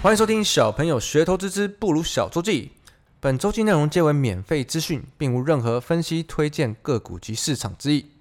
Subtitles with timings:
[0.00, 2.70] 欢迎收听小朋友学投资之不如小周记。
[3.18, 8.12] 本周记内容皆为免费资讯，并无任何分析、推荐个股及市场之意。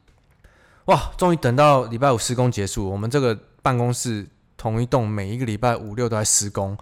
[0.85, 6.75] 哇，终于等到礼拜五施工结束，我们这个办公室同一栋每一个礼拜五六都在施工，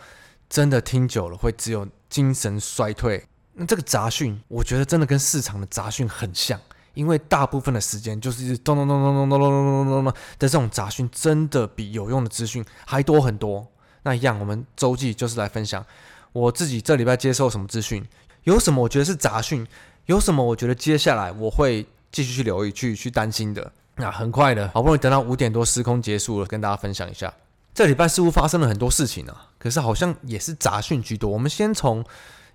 [0.50, 3.26] 真的听久了会只有精神衰退。
[3.56, 6.58] 那这个杂讯，我觉得真的跟市场的杂讯很像，
[6.94, 13.68] 因为大部分的时间就是咚咚咚咚咚咚咚咚咚咚的这种杂讯，真的比有用的资讯还多很多。
[14.06, 15.84] 那一样，我们周记就是来分享
[16.32, 18.06] 我自己这礼拜接受什么资讯，
[18.44, 19.66] 有什么我觉得是杂讯，
[20.06, 23.72] 有什么我觉得接下来我会继续去留意、去去担心的。
[23.96, 27.34] 那很快的，好不容易等到五点多时空结束了，跟大家分享一下，
[27.74, 31.32] 这礼拜似乎发生了很多事情啊，可是好像也是杂讯居多。
[31.32, 32.06] 我们先从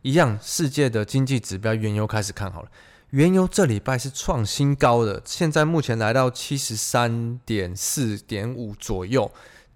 [0.03, 2.69] 一样世界的经济指标原油开始看好了，
[3.11, 9.29] 原油这礼拜是创新高的，现在目前来到七十三点四点五左右。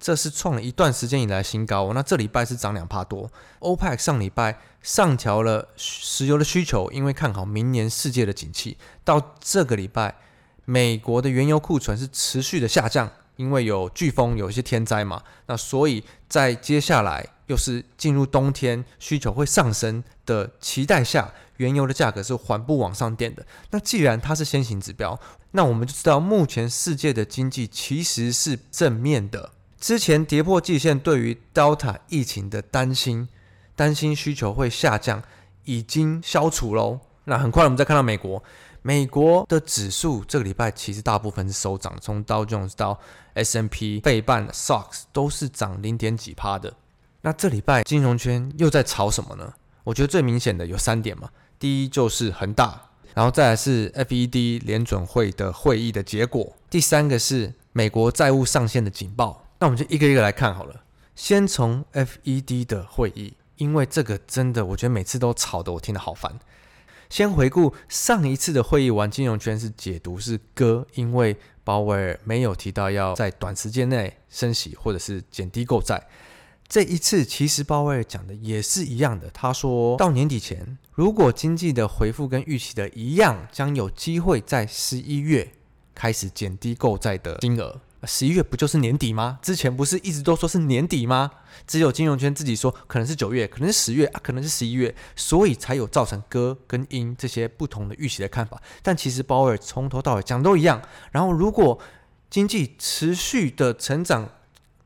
[0.05, 1.91] 这是创了一段时间以来新高哦。
[1.95, 3.27] 那这礼拜是涨两帕多。
[3.61, 8.77] OPEC 上礼拜上调了石油的需求，因为看好明年世界的景气。
[9.03, 10.13] 到这个礼拜，
[10.65, 15.23] 美国的原油库存是持续的下降，因为有飓风，有一些天灾嘛。
[15.47, 23.43] 那所以在接下来又是进入冬天，需求会上升的期待下，原油的价格是缓步往上垫的。
[23.71, 25.19] 那既然它是先行指标，
[25.53, 29.49] 那我们就知道目前世界的经济其实是正面的。
[29.79, 33.27] 之前跌破季线，对于 Delta 疫情的担心，
[33.75, 35.21] 担心需求会下降，
[35.65, 36.99] 已经消除喽。
[37.25, 38.43] 那很快我们再看到美国，
[38.81, 42.99] 美国的指数这个礼拜其实大部分是收涨，从 Dow Jones 到
[43.33, 46.73] S&P、费半、Socks 都是涨零点几趴的。
[47.21, 49.53] 那这礼拜金融圈又在炒什么呢？
[49.83, 51.29] 我觉得最明显的有三点嘛，
[51.59, 59.44] 第一就是恒大，然后再来是 FED 联准会的会议的结果，第三个是美国债务上限的警报。
[59.59, 60.83] 那我们就一个一个来看好了。
[61.15, 66.39] 先从 FED 的会议，因为这个真的，我觉得每次都吵得我听得好烦。
[67.09, 76.07] 先回顾上一次的会议完，金融圈是解读是鸽，因为鲍威尔没有提到要在短时间内升息或者是减低购债。
[76.67, 85.53] 这一次其实鲍威尔讲的也是一样的，他说到年底前，如果经济的回复跟预期的一样，将有机会在十一月
[85.93, 87.79] 开始减低购债的金额。
[88.05, 89.39] 十一月不就是年底吗？
[89.41, 91.31] 之前不是一直都说是年底吗？
[91.65, 98.61] 只有金融圈自己说可能是九月，可能是十月啊，可能是十一月，所以才有造成鸽跟鹰这些不同的预期的看法。
[98.83, 100.81] 但其实鲍威尔从头到尾讲都一样。
[101.11, 101.79] 然后如果
[102.29, 104.29] 经济持续的成长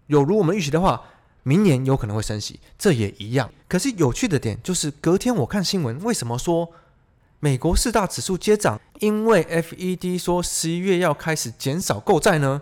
[0.08, 1.04] 有如我们预期的话，
[1.44, 3.52] 明年有可能会升息，这也一样。
[3.68, 6.72] 可是有趣的点就是隔天我看新闻，为什么说
[7.40, 8.80] 美国四大指数接涨？
[9.00, 12.62] 因为 FED 说十一月要开始减少购债呢？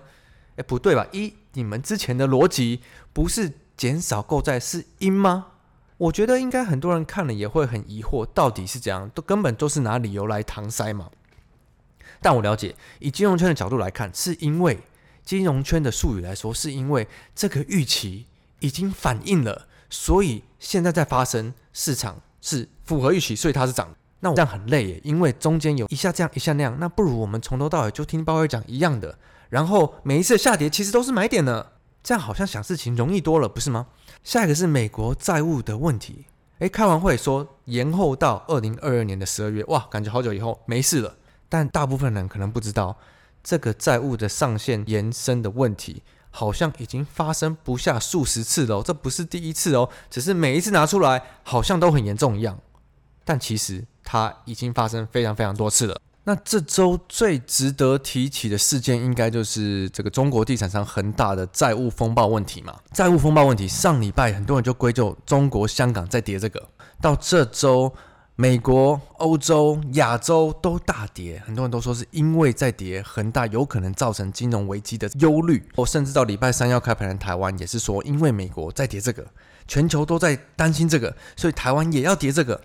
[0.58, 1.08] 哎，不对吧？
[1.12, 2.82] 一，你们之前的逻辑
[3.14, 5.48] 不是减少购债是因吗？
[5.98, 9.10] 我觉得应该很多人看了也会很疑惑，到底是怎样？
[9.16, 11.10] 都根本都是拿理由来搪塞嘛。
[12.22, 14.80] 但我了解，以金融圈的角度来看，是因为
[15.24, 18.26] 金融圈的术语来说，是因为这个预期
[18.60, 23.90] 已经反映了，所以现在在发生，市场是符合预期，所以它是涨。
[24.20, 29.16] 那我这样很累耶，因为中间有一下这样一下那样，那不如我们从头到尾就听鲍威讲一样的。
[29.50, 31.68] 然后每一次下跌其实都是买点呢，
[32.04, 33.88] 这样好像想事情容易多了，不是吗？
[34.24, 36.26] 下一个是美国债务的问题，
[36.60, 41.16] 诶，开完会说延后到二零二二年的十二月，哇，感觉好久以后没事了。
[41.48, 42.98] 但大部分人可能不知道，
[43.42, 52.60] 这个债务的上限延伸的问题，好像已经发生不下数十次了哦，这不是第一次哦，只是每一次拿出来好像都很严重一样，
[53.24, 56.02] 但其实它已经发生非常非常多次了。
[56.28, 62.76] 那这周最值得提起的事件，应该就是这个中国地产商恒大的债务风暴问题嘛。
[62.92, 66.62] 债务风暴问题，上礼拜很多人就归咎中国香港在跌这个，
[67.00, 67.94] 到这周
[68.36, 75.64] 美国、欧洲、亚洲都大跌，很多人都说是因为在跌，恒大有可能造成金融危机的忧虑。
[75.78, 79.26] 我甚至到礼拜三要开盘的台湾也是说，因为美国在跌这个，
[79.66, 82.60] 全球都在担心这个，所以台湾也要跌这个。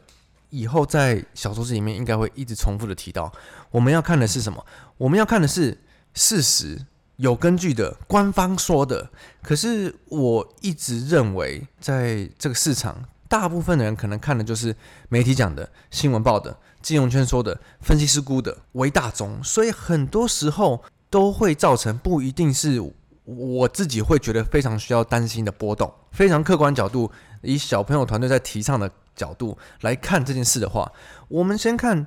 [0.52, 3.32] 以后在小周记里面应该会一直重复的提到，
[3.70, 4.64] 我们要看的是什么？
[4.98, 5.78] 我们要看的是
[6.12, 6.84] 事实，
[7.16, 9.08] 有根据的，官方说的。
[9.42, 14.76] 可是我一直认为，在这个市场，大部分的人可能看的就是
[15.08, 22.78] 媒体讲的、新闻报的、金融圈说的、分析师估的为大宗，所以很多时候都会造成不一定是
[23.24, 25.90] 我自己会觉得非常需要担心的波动。
[26.10, 27.10] 非常客观角度，
[27.40, 28.92] 以小朋友团队在提倡的。
[29.14, 30.90] 角度来看这件事的话，
[31.28, 32.06] 我们先看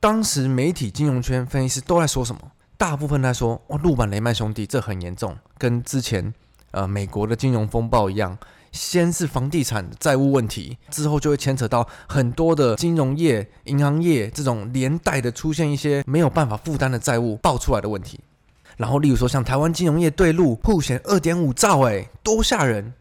[0.00, 2.40] 当时媒体、金融圈分析师都在说什么。
[2.76, 6.32] 大部分在说：“哇，陆版雷曼兄弟这很严重，跟之前
[6.70, 8.38] 呃美国的金融风暴一样，
[8.70, 18.20] 先是房地产债务问题，之后就会牵扯到很多的金融业、银行业这种连带的出现一些没有办法负担的债务爆出来的问题。
[18.76, 22.94] 然后，例如说像台湾金融业对路曝险二点五兆，哎，多吓人！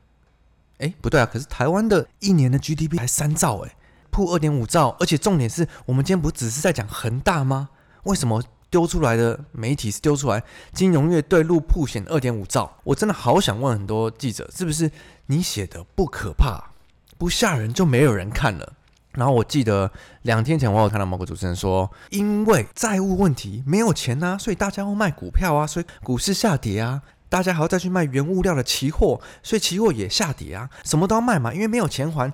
[0.80, 3.76] 哎，不对啊，可是台湾的一年的 GDP 才三兆，哎，
[4.10, 7.70] 破二点五兆，而且重点是我们今天不只是在讲恒大吗？
[8.04, 8.44] 为什么？
[8.70, 10.44] 丢出来的媒体是丢出来，
[10.74, 14.92] 金融业对路曝险二点五兆，我真的好想问很多记者，是不是
[15.28, 16.72] 你写的不可怕、
[17.18, 18.74] 不吓人就没有人看了？
[19.14, 19.90] 然后我记得
[20.24, 32.32] 两天前我有看到某个主持人说，因为债务问题没有钱啊，所以大家要卖股票啊，所以股市下跌啊，大家还要再去卖原物料的期货，所以期货也下跌啊，什么都要卖嘛，因为没有钱还，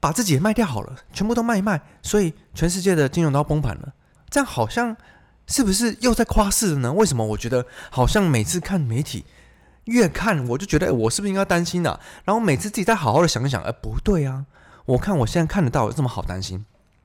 [0.00, 3.92] 把自己也卖掉好了，全部都卖一卖，所以全世界的金融都要崩盘了，
[4.28, 4.96] 这样好像。
[5.46, 6.92] 是不是又在夸饰了呢？
[6.92, 9.24] 为什么我觉得好像每次看媒体，
[9.86, 11.98] 越看我就觉得，我是不是应该担心呢？
[12.24, 14.46] 然后每次自己再好好的想一想，哎，不对啊！
[14.84, 16.64] 我看我现在看得到有这么好担心？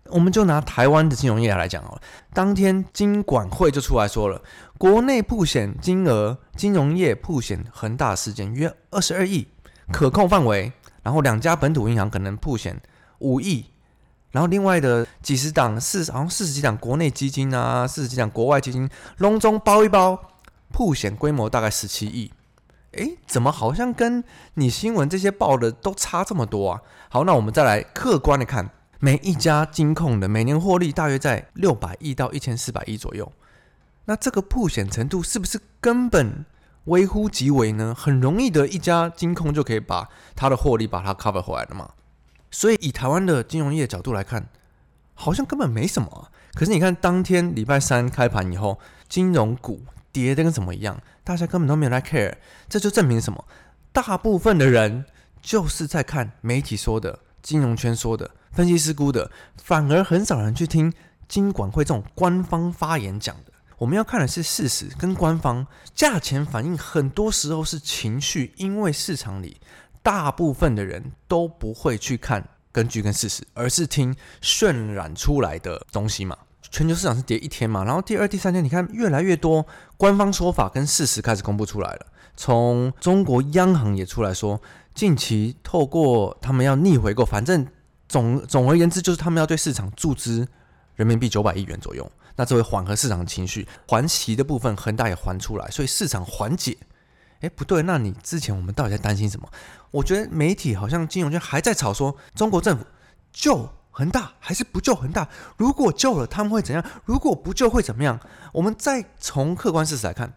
[0.09, 2.01] 我们就拿台湾的金融业来讲好了。
[2.33, 4.41] 当天金管会就出来说了，
[4.77, 9.47] 国内曝险金额，金融业曝险恒大事件约二十二亿，
[9.91, 10.71] 可控范围。
[11.01, 12.81] 然后两家本土银行可能曝险
[13.19, 13.65] 五亿。
[14.31, 20.19] 然后另外的几十档四好像四十几档国内基金啊，四十几档国外基金，隆中包一包，
[20.71, 22.31] 曝险规模大概十七亿。
[22.93, 24.23] 诶，怎么好像跟
[24.55, 26.81] 你新闻这些报的都差这么多啊？
[27.09, 28.69] 好，那我们再来客观的看，
[28.99, 33.31] 每一家金控的每年获利大约在六百亿到一千四百亿左右。
[34.05, 36.45] 那这个曝险程度是不是根本
[36.85, 37.95] 微乎其微呢？
[37.97, 41.89] 很容易的一家金控就可以把它的获利把它 cover 回来了嘛？
[42.51, 44.47] 所以，以台湾的金融业角度来看，
[45.15, 46.31] 好像根本没什么啊。
[46.53, 49.81] 可是，你看当天礼拜三开盘以后，金融股
[50.11, 52.35] 跌得跟什么一样，大家根本都没有来 care。
[52.69, 53.43] 这就证明什么？
[53.91, 55.05] 大部分的人
[55.41, 59.29] 就是在看媒体说的、金融圈说的、分析师估的，
[59.61, 60.91] 反而很少人去听
[61.27, 63.51] 金管会这种官方发言讲的。
[63.77, 69.57] 我们要看的是事实跟官方价钱反应，很多时候是情绪，因为市场里。
[70.01, 76.37] 大部分的人都不会去看根据跟事实，而是听渲染出来的东西嘛。
[76.69, 79.65] 全球市场是跌一天嘛，然后第二、第三天，你看越来越多
[79.97, 82.05] 官方说法跟事实开始公布出来了。
[82.37, 84.61] 从中国央行也出来说，
[84.93, 87.65] 近期透过他们要逆回购，反正
[88.15, 90.47] 总总而言之就是他们要对市场注资
[90.95, 93.67] 人民币九百亿元左右，那这会缓和市场情绪。
[93.85, 96.77] 还息的部分，恒大也还出来，所以市场缓解。
[97.41, 99.49] 哎，不对，那你之前我们到底在担心什么？
[99.91, 102.85] 我觉得媒体好像金融圈还在吵说中国政府
[103.33, 105.27] 救恒大还是不救恒大？
[105.57, 106.81] 如果救了，他们会怎样？
[107.03, 108.17] 如果不救会怎么样？
[108.53, 110.33] 我们再从客观事实来看，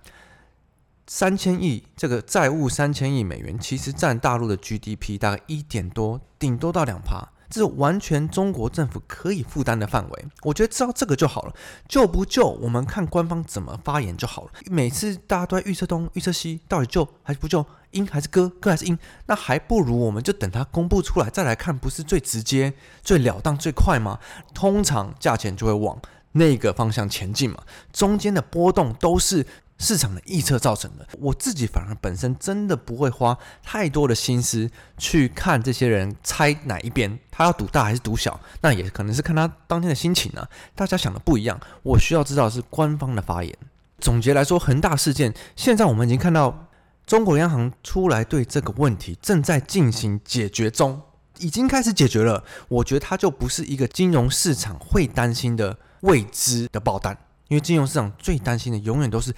[1.06, 7.28] 三千亿这个债务三千亿美元，其实占大陆的 GDP 大概一点多，顶多到两趴。
[7.50, 11.54] 这完全中国政府可以负担的范围，我觉得知道这个就好了。
[11.88, 14.50] 救不救，我们看官方怎么发言就好了。
[14.66, 24.18] 每次大家都在预测东、预测西，到底救还是不救，阴还是鸽，鸽还是阴，那还不如我们就等它公布出来再来看，不是最直接、最了当、最快吗？
[24.52, 25.98] 通常价钱就会往
[26.32, 27.62] 那个方向前进嘛，
[27.92, 29.46] 中间的波动都是。
[29.78, 40.48] 市场的预测造成的，我自己反而本身真的不会花太多的心思去看这些人猜哪一边，他要赌大还是赌小，那也可能是看他当天的心情啊。
[40.74, 43.56] 大家想的不一样，我需要知道是官方的发言。
[44.00, 46.66] 总结来说，恒大事件现在我们已经看到
[47.06, 51.00] 中国央行出来对这个问题正在进行解决中，
[51.38, 52.42] 已经开始解决了。
[52.66, 57.16] 我觉得它就不是一个金融市场会担心的未知的爆弹，
[57.46, 59.32] 因为金融市场最担心的永远都是。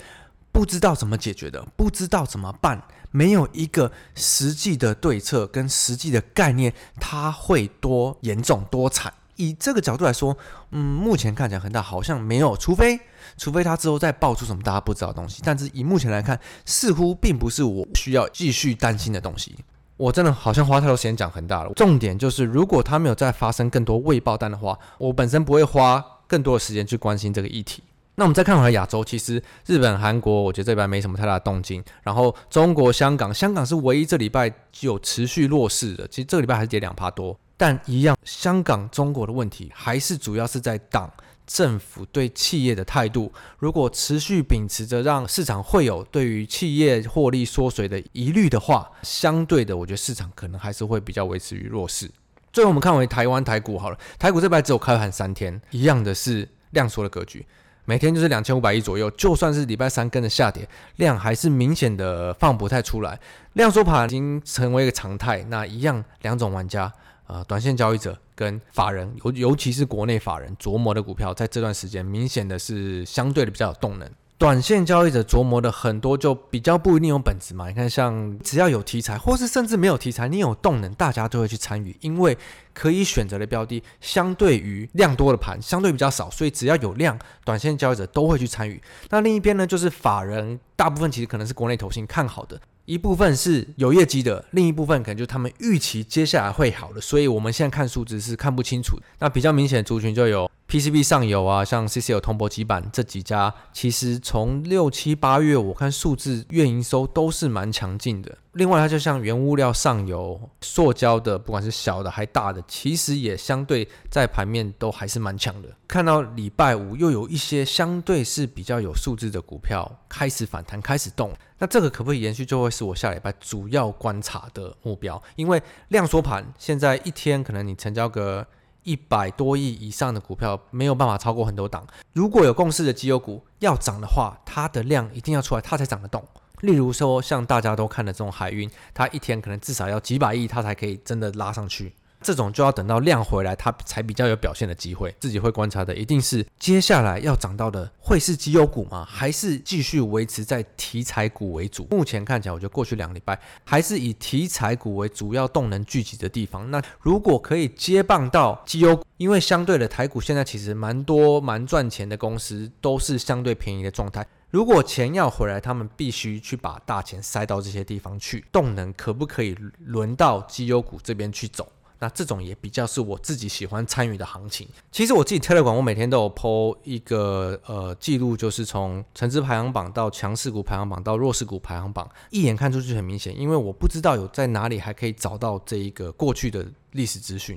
[0.52, 9.12] 不知道怎么解决的，不知道怎么办，没有一个实际的对策跟实际的概念，它会多严重多惨？
[9.36, 10.36] 以这个角度来说，
[10.70, 13.00] 嗯，目前看起来恒大好像没有，除非
[13.38, 15.40] 除非他之后再爆出什么大家不知道的东西。
[15.42, 19.56] 但是以目前来看，似乎并不是我需要继续担心的东西。
[19.96, 21.72] 我真的好像花太多时间讲恒大了。
[21.74, 27.82] 重点就是，如果他没有再发生更多未爆弹的话，我本身不会花更多的时间去关心这个议题。
[28.20, 31.82] 那我们再看回来亚洲，其实日本、韩国，我觉得这礼拜没什么太大的动静。
[32.02, 36.06] 然后中国香港，香港是唯一这礼拜有持续弱势的。
[36.08, 41.10] 其实这个礼拜还是跌两趴多，但一样，香港中国的问题还是主要是在党
[41.46, 43.32] 政府对企业的态度。
[43.58, 52.10] 如果持续秉持着让市场会有对于企业获利缩水的疑虑的话，相对的，我觉得市场可能还是会比较维持于弱势。
[52.52, 57.46] 最后我们看回台湾台股好了，台股这边只有开盘三天，一样的是量缩的格局。
[57.90, 59.10] 每天就是两千五百亿左右。
[59.10, 60.68] 就算是礼拜三跟着下跌，
[60.98, 63.18] 量还是明显的放不太出来。
[63.54, 65.44] 量缩盘已经成为一个常态。
[65.48, 66.92] 那一样，两种玩家，
[67.26, 74.08] 呃，短线交易者跟法人，尤尤其是国内法人琢磨的股票，在这段时间明显的是相对的比较有动能。
[74.40, 77.68] 短线交易者琢磨的很多，就比较不一定有本质嘛。
[77.68, 82.38] 你看，像只要有题材，或是甚至没有题材，你有动能，大家都会去参与，因为
[82.72, 88.82] 可以选择的标的相对于量多的盘相对比较少，所以只要有量，短线交易者都会去参与。
[89.10, 92.58] 那另一边呢，就是法人，大部分其实可能是国内投信看好的。
[92.90, 98.98] 一部分是有业绩的，另一部分可能就他们预期接下来会好的，所以我们现在看数字是看不清楚。
[99.20, 108.36] 那比较明显的族群就有 PCB 上游啊，像 CCL、通博基板这几家，其实从六七八月我看数字月营收都是蛮强劲的。
[108.54, 115.68] 另外，它就像原物料上游、塑胶的，不管是小的还大的，其实也相对在盘面都还是蛮强的。
[115.86, 125.22] 看到礼拜五又有一些相对是比较有素质的股票开始反弹、开始动，那这个可不可以延续，就会是我下礼拜主要观察的目标。
[125.36, 128.44] 因为量缩盘，现在一天可能你成交个
[128.82, 131.86] 一百多亿以上的股票，没有办法超过很多档。
[132.14, 136.24] 如果有共识的绩优股要涨的话，它的量一定要出来，它才涨得动。
[136.60, 141.92] 例如说，像大家都看的这种海运，它一天可能至少要几百亿，它才可以真的拉上去。
[142.22, 145.14] 这种就要等到量回来，它才比较有表现的机会。
[145.18, 149.06] 自己会观察的，一定是接下来要涨到的，会是绩优股吗？
[149.08, 151.86] 还是继续维持在题材股为主？
[151.90, 156.70] 目前看起来，我觉得过去两个礼拜还是以题材股为主要动能聚集的地方。
[156.70, 164.26] 那如果可以接棒到绩优股，因为相对的台股现在其实蛮多蛮赚钱的公司都是相对便宜的状态。
[164.50, 168.44] 如果钱要回来，他们必须去把大钱塞到这些地方去。
[168.50, 171.70] 动能可不可以轮到绩优股这边去走？
[172.00, 174.66] 那这种也比较是我自己喜欢参与的行情。
[174.90, 183.38] 其实我自己 Telegram，我每天都有 po 一个呃记录，就是从成值排行榜到强势股排行榜到弱势股排行榜，一眼看出去很明显。
[183.38, 187.56] 因为我不知道有在哪里还可以找到这一个过去的历史资讯。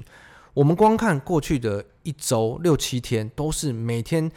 [0.53, 4.31] 我们光看过去的一周六七天，都是每天。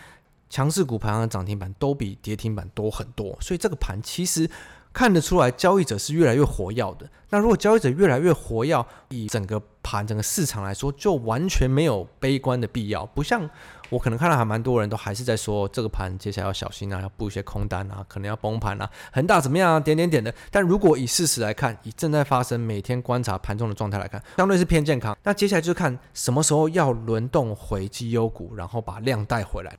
[0.49, 4.49] 强势股排行的涨停板都比跌停板多很多，所以这个盘其实
[4.93, 7.09] 看得出来，交易者是越来越活跃的。
[7.31, 13.05] 那如果交易者越来越活跃，以整个盘、整个市场来说，就完全没有悲观的必要。
[13.05, 13.49] 不像
[13.91, 20.33] 我可能看到还蛮多人都还是在说，这个盘接下来要小心啊，要布一些空单啊，可能要崩盘啊，恒大怎么样啊，点点点的。
[20.50, 25.17] 但如果以事实来看，以正在发生、每天观察盘中的状态来看，相对是偏健康。
[25.25, 29.76] 那接下来就是看什么时候要轮动回绩优股，然后把量带回来。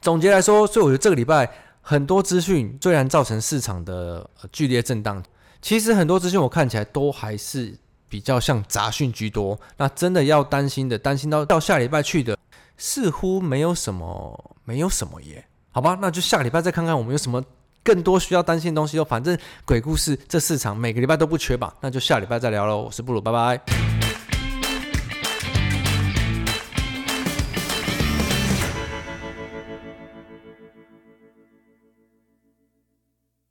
[0.00, 1.50] 总结来说，所以我觉得这个礼拜
[1.82, 5.22] 很多资讯虽然造成市场的剧烈震荡，
[5.60, 7.76] 其实很多资讯我看起来都还是
[8.08, 9.58] 比较像杂讯居多。
[9.76, 12.36] 那真的要担心的，担心到到下礼拜去的，
[12.76, 15.44] 似乎没有什么，没有什么耶。
[15.70, 17.44] 好吧，那就下礼拜再看看我们有什么
[17.84, 19.04] 更多需要担心的东西哦。
[19.04, 22.82] 反正鬼故事这市场每个礼拜都不缺吧，那就下礼拜再聊喽。
[22.84, 23.99] 我是布鲁，拜拜。